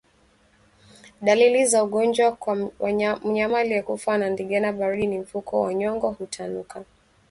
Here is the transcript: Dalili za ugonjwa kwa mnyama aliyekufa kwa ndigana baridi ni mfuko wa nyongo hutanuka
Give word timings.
Dalili 1.21 1.65
za 1.65 1.83
ugonjwa 1.83 2.31
kwa 2.31 2.55
mnyama 3.25 3.59
aliyekufa 3.59 4.17
kwa 4.19 4.29
ndigana 4.29 4.73
baridi 4.73 5.07
ni 5.07 5.17
mfuko 5.19 5.61
wa 5.61 5.73
nyongo 5.73 6.09
hutanuka 6.11 6.83